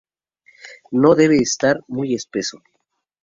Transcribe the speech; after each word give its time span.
No 0.89 1.13
debe 1.13 1.35
estar 1.37 1.81
muy 1.87 2.15
espeso. 2.15 2.59